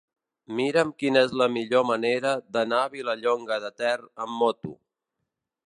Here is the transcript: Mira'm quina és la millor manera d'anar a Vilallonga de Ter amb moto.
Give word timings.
Mira'm 0.59 0.93
quina 1.01 1.21
és 1.27 1.35
la 1.41 1.47
millor 1.57 1.85
manera 1.89 2.31
d'anar 2.57 2.79
a 2.85 2.89
Vilallonga 2.95 3.61
de 3.67 3.73
Ter 3.83 3.95
amb 4.27 4.35
moto. 4.45 4.73